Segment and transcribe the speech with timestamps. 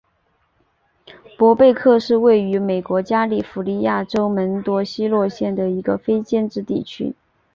[1.37, 7.13] 伯贝克是位于美国加利福尼亚州门多西诺县的一个非建制地区。